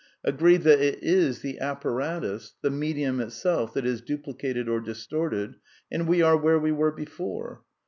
[0.23, 5.57] Agree that it is the apparatus, the medium itself, that is duplicated or distorted,
[5.91, 7.61] and we are where we were before.